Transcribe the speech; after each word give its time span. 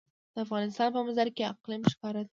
د 0.33 0.35
افغانستان 0.45 0.89
په 0.95 0.99
منظره 1.05 1.31
کې 1.37 1.49
اقلیم 1.53 1.81
ښکاره 1.91 2.21
ده. 2.25 2.29